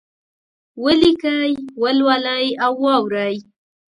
[0.83, 1.51] ولیکئ،
[1.81, 3.35] ولولئ او واورئ!